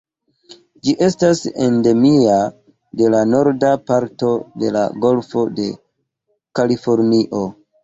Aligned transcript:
Ĝi 0.85 0.93
estas 1.07 1.41
endemia 1.65 2.37
de 3.03 3.11
la 3.17 3.21
norda 3.35 3.75
parto 3.91 4.33
de 4.65 4.73
la 4.79 4.83
Golfo 5.07 5.47
de 5.63 5.71
Kalifornio. 6.63 7.47